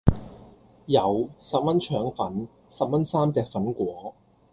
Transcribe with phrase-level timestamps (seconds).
[0.87, 4.15] 有,十蚊腸粉,十蚊三隻粉果